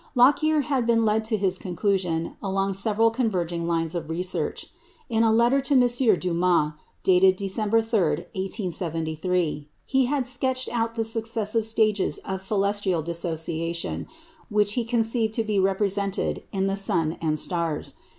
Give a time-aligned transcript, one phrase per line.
[0.15, 4.65] Lockyer had been led to his conclusion along several converging lines of research.
[5.09, 6.19] In a letter to M.
[6.19, 6.71] Dumas,
[7.03, 7.99] dated December 3,
[8.33, 14.07] 1873, he had sketched out the successive stages of "celestial dissociation"
[14.49, 17.93] which he conceived to be represented in the sun and stars.